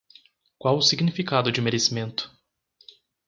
Qual 0.57 0.77
o 0.77 0.81
significado 0.81 1.51
de 1.51 1.61
merecimento? 1.61 2.35